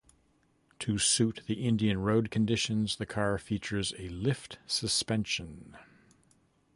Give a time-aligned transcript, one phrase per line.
[0.79, 5.77] To suit the Indian road conditions, the car features a lift suspension.